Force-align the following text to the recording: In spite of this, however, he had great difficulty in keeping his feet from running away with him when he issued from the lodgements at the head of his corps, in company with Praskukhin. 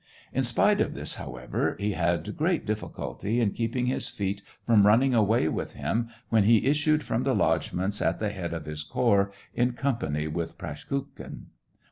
In 0.33 0.43
spite 0.43 0.81
of 0.81 0.95
this, 0.95 1.13
however, 1.21 1.75
he 1.79 1.91
had 1.91 2.35
great 2.35 2.65
difficulty 2.65 3.39
in 3.39 3.51
keeping 3.51 3.85
his 3.85 4.09
feet 4.09 4.41
from 4.65 4.87
running 4.87 5.13
away 5.13 5.47
with 5.47 5.73
him 5.73 6.09
when 6.29 6.43
he 6.45 6.65
issued 6.65 7.03
from 7.03 7.21
the 7.21 7.35
lodgements 7.35 8.01
at 8.01 8.17
the 8.19 8.31
head 8.31 8.51
of 8.51 8.65
his 8.65 8.81
corps, 8.83 9.31
in 9.53 9.73
company 9.73 10.27
with 10.27 10.57
Praskukhin. 10.57 11.49